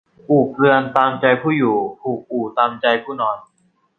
[0.27, 3.37] ปลูกเรือนตามใจผู้อยู่ ผูกอู่ตามใจผู้นอน